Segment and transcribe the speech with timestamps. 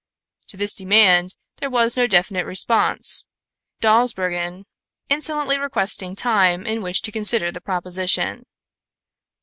[0.47, 3.27] To this demand there was no definite response,
[3.81, 4.65] Dawsbergen
[5.09, 8.47] insolently requesting time in which to consider the proposition.